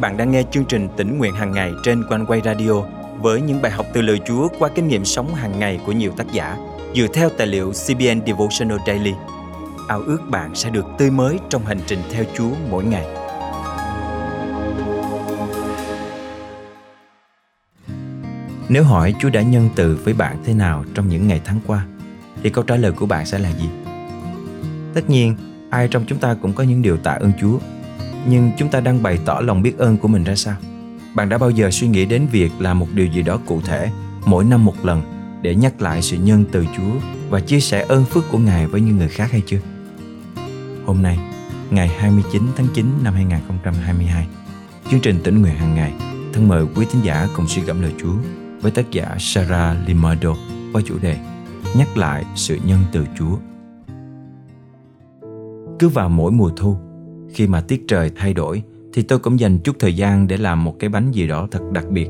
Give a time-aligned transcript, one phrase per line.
[0.00, 2.82] bạn đang nghe chương trình tỉnh nguyện hàng ngày trên quanh quay radio
[3.20, 6.12] với những bài học từ lời Chúa qua kinh nghiệm sống hàng ngày của nhiều
[6.16, 6.56] tác giả
[6.94, 9.12] dựa theo tài liệu CBN Devotional Daily.
[9.88, 13.06] Ao ước bạn sẽ được tươi mới trong hành trình theo Chúa mỗi ngày.
[18.68, 21.86] Nếu hỏi Chúa đã nhân từ với bạn thế nào trong những ngày tháng qua,
[22.42, 23.68] thì câu trả lời của bạn sẽ là gì?
[24.94, 25.36] Tất nhiên,
[25.70, 27.58] ai trong chúng ta cũng có những điều tạ ơn Chúa
[28.26, 30.56] nhưng chúng ta đang bày tỏ lòng biết ơn của mình ra sao
[31.14, 33.90] bạn đã bao giờ suy nghĩ đến việc làm một điều gì đó cụ thể
[34.26, 35.02] mỗi năm một lần
[35.42, 38.80] để nhắc lại sự nhân từ Chúa và chia sẻ ơn phước của Ngài với
[38.80, 39.60] những người khác hay chưa?
[40.86, 41.18] Hôm nay,
[41.70, 44.26] ngày 29 tháng 9 năm 2022,
[44.90, 45.92] chương trình tỉnh nguyện hàng ngày
[46.32, 48.14] thân mời quý thính giả cùng suy gẫm lời Chúa
[48.60, 50.34] với tác giả Sarah Limardo
[50.72, 51.18] qua chủ đề
[51.76, 53.36] Nhắc lại sự nhân từ Chúa.
[55.78, 56.76] Cứ vào mỗi mùa thu,
[57.32, 60.64] khi mà tiết trời thay đổi thì tôi cũng dành chút thời gian để làm
[60.64, 62.08] một cái bánh gì đó thật đặc biệt.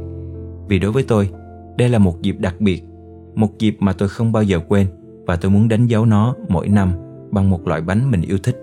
[0.68, 1.30] Vì đối với tôi,
[1.78, 2.82] đây là một dịp đặc biệt,
[3.34, 4.86] một dịp mà tôi không bao giờ quên
[5.26, 6.92] và tôi muốn đánh dấu nó mỗi năm
[7.30, 8.56] bằng một loại bánh mình yêu thích.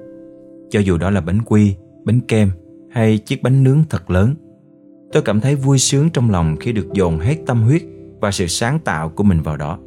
[0.69, 2.49] Cho dù đó là bánh quy, bánh kem
[2.91, 4.35] hay chiếc bánh nướng thật lớn.
[5.11, 7.81] Tôi cảm thấy vui sướng trong lòng khi được dồn hết tâm huyết
[8.19, 9.79] và sự sáng tạo của mình vào đó.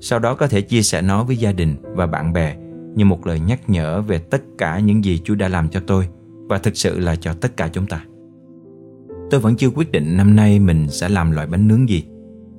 [0.00, 2.56] Sau đó có thể chia sẻ nó với gia đình và bạn bè
[2.94, 6.08] như một lời nhắc nhở về tất cả những gì Chúa đã làm cho tôi
[6.48, 8.04] và thực sự là cho tất cả chúng ta.
[9.30, 12.04] Tôi vẫn chưa quyết định năm nay mình sẽ làm loại bánh nướng gì,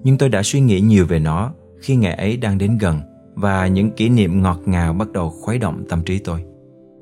[0.03, 2.99] nhưng tôi đã suy nghĩ nhiều về nó khi ngày ấy đang đến gần
[3.35, 6.43] và những kỷ niệm ngọt ngào bắt đầu khuấy động tâm trí tôi.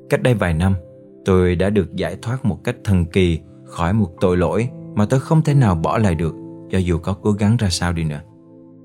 [0.10, 0.74] Cách đây vài năm,
[1.26, 5.20] tôi đã được giải thoát một cách thần kỳ khỏi một tội lỗi mà tôi
[5.20, 6.36] không thể nào bỏ lại được
[6.72, 8.22] cho dù có cố gắng ra sao đi nữa.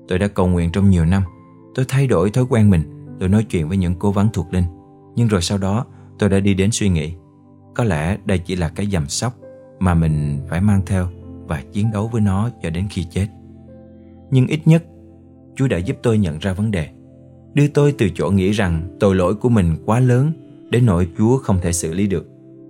[0.07, 1.23] Tôi đã cầu nguyện trong nhiều năm,
[1.75, 2.81] tôi thay đổi thói quen mình
[3.19, 4.63] tôi nói chuyện với những cố vấn thuộc linh
[5.15, 5.85] nhưng rồi sau đó
[6.19, 7.13] tôi đã đi đến suy nghĩ
[7.75, 9.37] có lẽ đây chỉ là cái dầm sóc
[9.79, 11.07] mà mình phải mang theo
[11.47, 13.27] và chiến đấu với nó cho đến khi chết.
[14.31, 14.83] Nhưng ít nhất,
[15.55, 16.87] chúa đã giúp tôi nhận ra vấn đề.
[17.53, 20.31] Đưa tôi từ chỗ nghĩ rằng tội lỗi của mình quá lớn
[20.69, 22.27] đến nỗi chúa không thể xử lý được.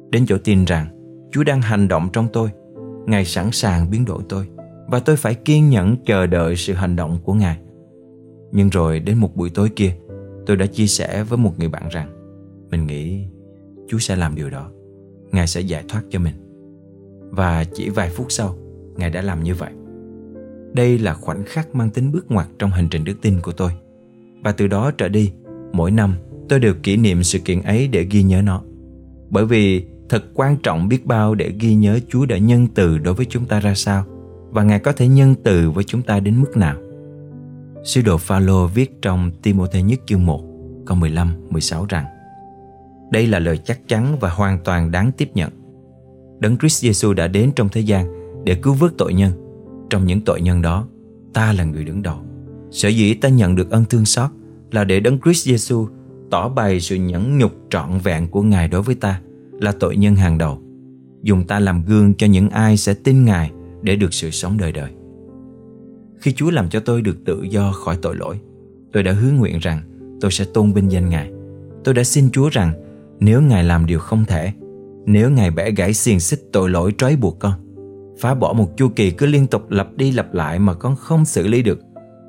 [0.09, 0.87] Đến chỗ tin rằng
[1.31, 2.49] chúa đang hành động trong tôi.
[3.05, 4.47] Ngài sẵn sàng biến đổi tôi
[4.87, 7.57] và tôi phải kiên nhẫn chờ đợi sự hành động của ngài.
[8.51, 9.95] Nhưng rồi đến một buổi tối kia,
[10.45, 12.09] tôi đã chia sẻ với một người bạn rằng,
[12.71, 13.25] mình nghĩ
[13.87, 14.71] Chúa sẽ làm điều đó.
[15.31, 16.33] Ngài sẽ giải thoát cho mình.
[17.29, 18.55] Và chỉ vài phút sau,
[18.95, 19.71] Ngài đã làm như vậy.
[20.73, 23.71] Đây là khoảnh khắc mang tính bước ngoặt trong hành trình đức tin của tôi.
[24.43, 25.31] Và từ đó trở đi,
[25.73, 26.15] mỗi năm
[26.49, 28.61] tôi đều kỷ niệm sự kiện ấy để ghi nhớ nó.
[29.29, 33.13] Bởi vì thật quan trọng biết bao để ghi nhớ Chúa đã nhân từ đối
[33.13, 34.05] với chúng ta ra sao
[34.51, 36.75] và Ngài có thể nhân từ với chúng ta đến mức nào.
[37.83, 40.43] Sứ đồ Phaolô viết trong Timôthê nhất chương 1,
[40.85, 42.05] câu 15, 16 rằng
[43.11, 45.49] đây là lời chắc chắn và hoàn toàn đáng tiếp nhận.
[46.39, 48.05] Đấng Christ Jesus đã đến trong thế gian
[48.45, 49.31] để cứu vớt tội nhân.
[49.89, 50.87] Trong những tội nhân đó,
[51.33, 52.17] ta là người đứng đầu.
[52.71, 54.29] Sở dĩ ta nhận được ân thương xót
[54.71, 55.87] là để Đấng Christ Jesus
[56.31, 59.21] tỏ bày sự nhẫn nhục trọn vẹn của Ngài đối với ta
[59.59, 60.61] là tội nhân hàng đầu.
[61.23, 64.71] Dùng ta làm gương cho những ai sẽ tin Ngài để được sự sống đời
[64.71, 64.91] đời.
[66.19, 68.39] Khi Chúa làm cho tôi được tự do khỏi tội lỗi,
[68.93, 69.81] tôi đã hứa nguyện rằng
[70.21, 71.31] tôi sẽ tôn vinh danh Ngài.
[71.83, 72.73] Tôi đã xin Chúa rằng
[73.19, 74.51] nếu Ngài làm điều không thể,
[75.05, 77.53] nếu Ngài bẻ gãy xiềng xích tội lỗi trói buộc con,
[78.19, 81.25] phá bỏ một chu kỳ cứ liên tục lặp đi lặp lại mà con không
[81.25, 81.79] xử lý được,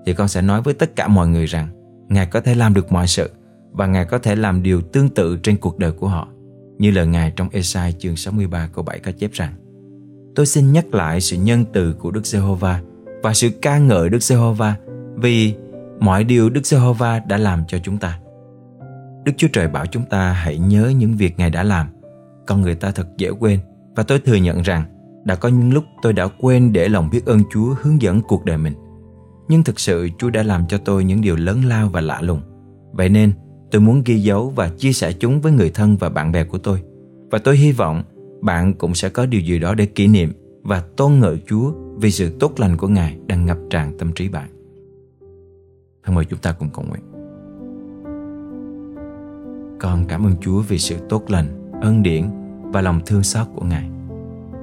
[0.07, 1.69] thì con sẽ nói với tất cả mọi người rằng
[2.09, 3.31] Ngài có thể làm được mọi sự
[3.73, 6.29] và Ngài có thể làm điều tương tự trên cuộc đời của họ.
[6.79, 9.53] Như lời Ngài trong Esai chương 63 câu 7 có chép rằng
[10.35, 12.81] Tôi xin nhắc lại sự nhân từ của Đức Giê-hô-va
[13.23, 14.75] và sự ca ngợi Đức Giê-hô-va
[15.17, 15.55] vì
[16.01, 18.19] mọi điều Đức Giê-hô-va đã làm cho chúng ta.
[19.31, 21.87] Đức Chúa Trời bảo chúng ta hãy nhớ những việc Ngài đã làm.
[22.47, 23.59] Con người ta thật dễ quên
[23.97, 24.85] và tôi thừa nhận rằng
[25.25, 28.45] đã có những lúc tôi đã quên để lòng biết ơn Chúa hướng dẫn cuộc
[28.45, 28.73] đời mình.
[29.49, 32.41] Nhưng thực sự Chúa đã làm cho tôi những điều lớn lao và lạ lùng.
[32.93, 33.33] Vậy nên,
[33.71, 36.59] tôi muốn ghi dấu và chia sẻ chúng với người thân và bạn bè của
[36.59, 36.83] tôi.
[37.31, 38.03] Và tôi hy vọng
[38.43, 40.33] bạn cũng sẽ có điều gì đó để kỷ niệm
[40.63, 44.29] và tôn ngợi Chúa vì sự tốt lành của Ngài đang ngập tràn tâm trí
[44.29, 44.49] bạn.
[46.05, 47.10] Thân mời chúng ta cùng cầu nguyện.
[49.81, 52.25] Con cảm ơn Chúa vì sự tốt lành, ân điển
[52.63, 53.85] và lòng thương xót của Ngài.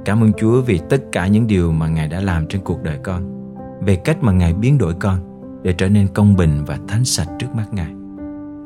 [0.06, 2.98] Cảm ơn Chúa vì tất cả những điều mà Ngài đã làm trên cuộc đời
[3.04, 3.22] con,
[3.82, 5.20] về cách mà Ngài biến đổi con
[5.64, 7.92] để trở nên công bình và thánh sạch trước mắt Ngài.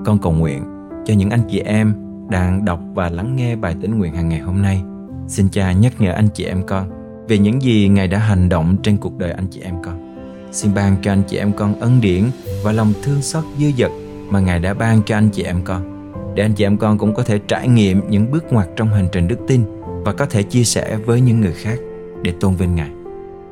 [0.06, 0.64] Con cầu nguyện
[1.06, 1.94] cho những anh chị em
[2.30, 4.84] đang đọc và lắng nghe bài tĩnh nguyện hàng ngày hôm nay.
[5.28, 6.90] Xin cha nhắc nhở anh chị em con
[7.28, 10.16] về những gì Ngài đã hành động trên cuộc đời anh chị em con.
[10.52, 12.24] Xin ban cho anh chị em con ân điển
[12.64, 13.92] và lòng thương xót dư dật
[14.30, 15.91] mà Ngài đã ban cho anh chị em con.
[16.36, 19.08] Để anh chị em con cũng có thể trải nghiệm những bước ngoặt trong hành
[19.12, 19.62] trình đức tin
[20.06, 21.80] và có thể chia sẻ với những người khác.
[22.24, 22.92] để tôn vinh Ngài.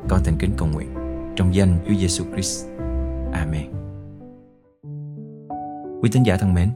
[0.08, 0.88] Con thành kính cầu nguyện
[1.36, 2.66] trong danh Chúa Giêsu Christ.
[3.32, 3.62] Amen.
[6.02, 6.68] Quý tín giả thân mến,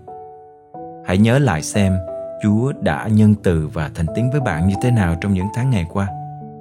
[1.04, 1.92] hãy nhớ lại xem
[2.42, 5.70] Chúa đã nhân từ và thành tín với bạn như thế nào trong những tháng
[5.70, 6.08] ngày qua.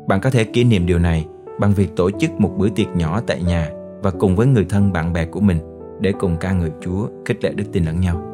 [0.07, 1.25] Bạn có thể kỷ niệm điều này
[1.59, 3.69] bằng việc tổ chức một bữa tiệc nhỏ tại nhà
[4.01, 5.57] và cùng với người thân bạn bè của mình
[5.99, 8.32] để cùng ca ngợi Chúa, khích lệ đức tin lẫn nhau.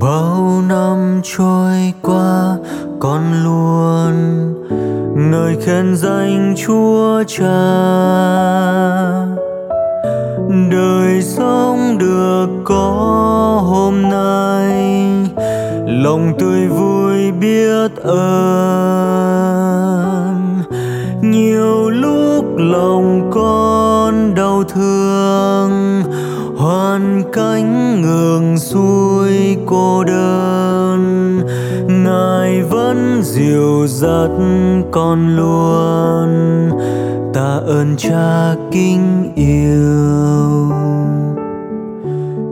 [0.00, 2.56] Bao năm trôi qua,
[3.00, 4.14] con luôn
[5.30, 7.60] ngợi khen danh chúa cha.
[10.70, 12.82] Đời sống được có
[13.70, 14.92] hôm nay,
[15.86, 18.20] lòng tươi vui biết ơn.
[21.22, 26.02] Nhiều lúc lòng con đau thương,
[26.56, 27.89] hoàn cảnh
[34.00, 34.30] dắt
[34.90, 36.30] con luôn.
[37.34, 40.70] Ta ơn cha kính yêu.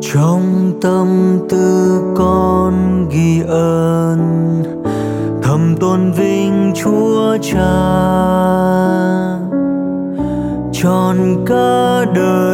[0.01, 4.19] Trong tâm tư con ghi ơn.
[5.43, 7.79] Thầm tôn vinh chúa cha.
[10.73, 11.17] Tròn
[11.47, 12.48] cả đời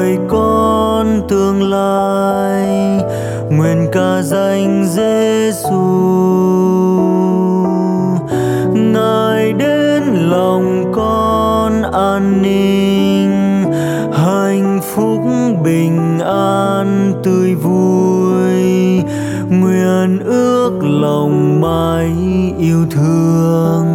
[21.15, 22.13] lòng mãi
[22.59, 23.87] yêu thương.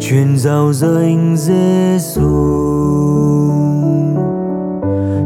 [0.00, 2.22] Truyền giao danh Giêsu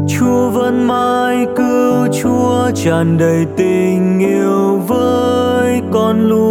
[0.07, 6.47] Chúa vẫn mãi cứu, Chúa tràn đầy tình yêu với con luôn.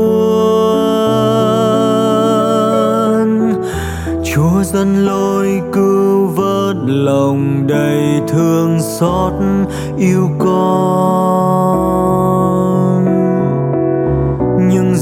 [4.25, 9.33] Chúa dẫn lối cứu vớt lòng đầy thương xót
[9.99, 12.36] yêu con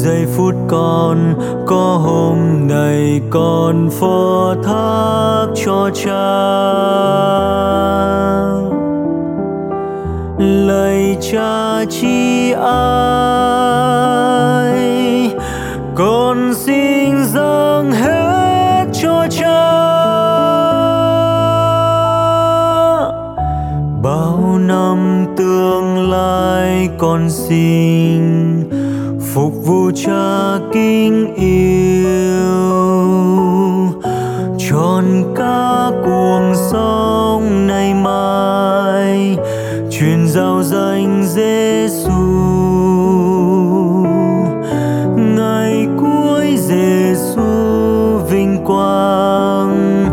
[0.05, 1.35] giây phút con,
[1.67, 6.35] có hôm nay con phó thác cho cha.
[10.39, 12.85] Lời cha chi ai,
[15.95, 19.75] con xin dâng hết cho cha.
[24.03, 28.25] Bao năm tương lai con xin
[29.35, 32.45] phục vụ cha kính yêu
[34.59, 35.05] tròn
[35.37, 39.37] cả cuộc sống này mai
[39.91, 42.13] truyền giao danh Giêsu
[45.17, 47.43] ngày cuối Giêsu
[48.31, 50.07] vinh quang,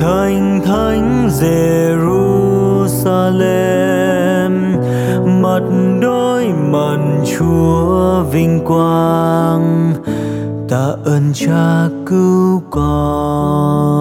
[0.00, 1.69] thành thánh Giêsu.
[11.04, 14.00] Ơn Cha cứu con.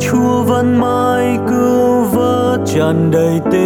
[0.00, 3.61] Chúa vẫn mãi cứu vớt tràn đầy tình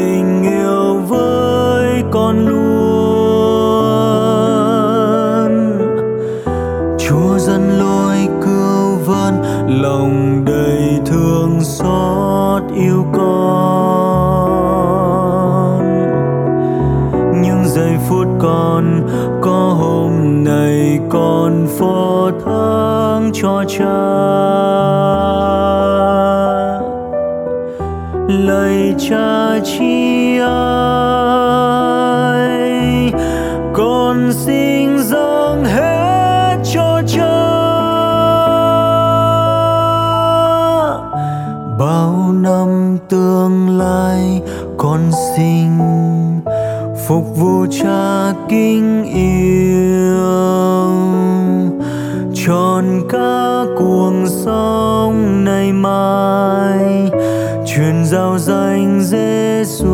[29.17, 31.13] cha chi ai
[33.73, 37.37] con xin dâng hết cho cha
[41.79, 44.43] bao năm tương lai,
[44.77, 45.01] con
[45.37, 45.79] xin
[47.09, 49.26] phục vụ cha kính yêu.
[52.57, 57.11] Tròn cả cuồng sống nay mai
[57.67, 59.87] truyền giao danh Giêsu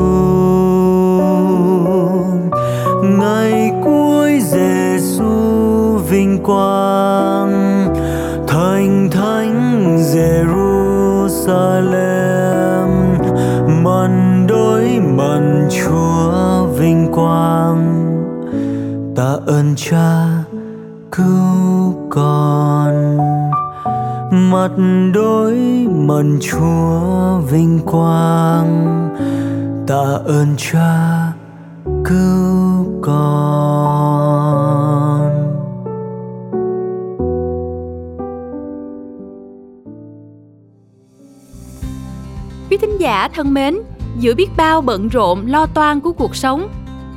[3.02, 5.25] ngày cuối Giêsu
[6.09, 7.88] vinh quang.
[8.47, 10.92] Thành thánh Jerusalem
[15.71, 17.83] Chúa vinh quang.
[19.16, 20.28] Ta ơn Cha
[21.12, 23.19] cứu con.
[24.31, 24.71] Mặt
[25.14, 25.54] đối
[25.90, 29.09] mần Chúa vinh quang
[29.87, 31.33] tạ ơn Cha
[32.04, 33.33] cứu con.
[42.71, 43.78] Quý thính giả thân mến,
[44.19, 46.69] giữa biết bao bận rộn lo toan của cuộc sống,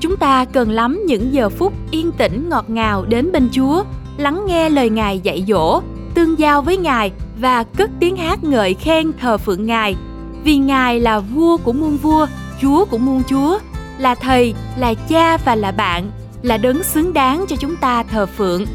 [0.05, 3.83] chúng ta cần lắm những giờ phút yên tĩnh ngọt ngào đến bên Chúa,
[4.17, 5.81] lắng nghe lời Ngài dạy dỗ,
[6.13, 9.95] tương giao với Ngài và cất tiếng hát ngợi khen thờ phượng Ngài.
[10.43, 12.27] Vì Ngài là vua của muôn vua,
[12.61, 13.59] Chúa của muôn chúa,
[13.97, 18.25] là thầy, là cha và là bạn, là đấng xứng đáng cho chúng ta thờ
[18.25, 18.65] phượng.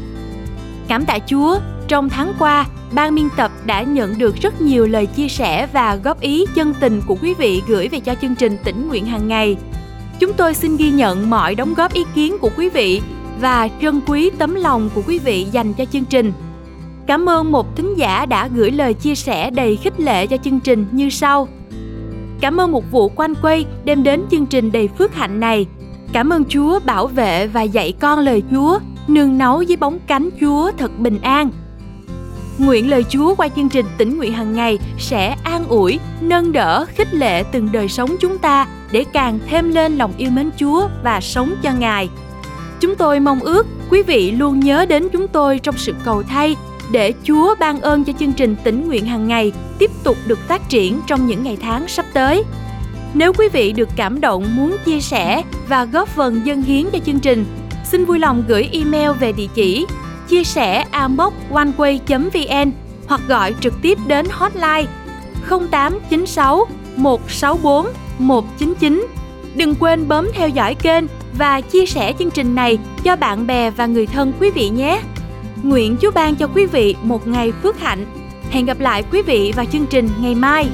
[0.87, 5.05] Cảm tạ Chúa, trong tháng qua, ban biên tập đã nhận được rất nhiều lời
[5.05, 8.57] chia sẻ và góp ý chân tình của quý vị gửi về cho chương trình
[8.63, 9.57] tỉnh nguyện hàng ngày.
[10.21, 13.01] Chúng tôi xin ghi nhận mọi đóng góp ý kiến của quý vị
[13.39, 16.33] và trân quý tấm lòng của quý vị dành cho chương trình.
[17.07, 20.59] Cảm ơn một thính giả đã gửi lời chia sẻ đầy khích lệ cho chương
[20.59, 21.47] trình như sau.
[22.41, 25.65] Cảm ơn một vụ quanh quay đem đến chương trình đầy phước hạnh này.
[26.13, 30.29] Cảm ơn Chúa bảo vệ và dạy con lời Chúa, nương náu dưới bóng cánh
[30.41, 31.51] Chúa thật bình an.
[32.57, 36.85] Nguyện lời Chúa qua chương trình tỉnh nguyện hàng ngày sẽ an ủi, nâng đỡ,
[36.95, 40.87] khích lệ từng đời sống chúng ta để càng thêm lên lòng yêu mến Chúa
[41.03, 42.09] và sống cho Ngài.
[42.79, 46.55] Chúng tôi mong ước quý vị luôn nhớ đến chúng tôi trong sự cầu thay
[46.91, 50.69] để Chúa ban ơn cho chương trình tỉnh nguyện hàng ngày tiếp tục được phát
[50.69, 52.43] triển trong những ngày tháng sắp tới.
[53.13, 56.99] Nếu quý vị được cảm động muốn chia sẻ và góp phần dân hiến cho
[57.05, 57.45] chương trình,
[57.83, 59.85] xin vui lòng gửi email về địa chỉ
[60.27, 62.71] chia sẻ amoconeway.vn
[63.07, 64.85] hoặc gọi trực tiếp đến hotline
[65.49, 67.87] 0896 164
[68.27, 69.07] 199.
[69.55, 71.03] Đừng quên bấm theo dõi kênh
[71.37, 75.01] và chia sẻ chương trình này cho bạn bè và người thân quý vị nhé.
[75.63, 78.05] Nguyện Chúa ban cho quý vị một ngày phước hạnh.
[78.49, 80.69] Hẹn gặp lại quý vị vào chương trình ngày mai.